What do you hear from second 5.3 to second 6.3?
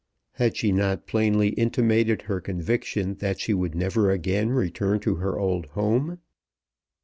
old home?